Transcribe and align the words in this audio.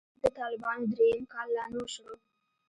د 0.21 0.23
طالبانو 0.37 0.89
درېيم 0.93 1.23
کال 1.33 1.47
لا 1.55 1.65
نه 1.71 1.79
و 1.83 1.87
شروع. 1.93 2.17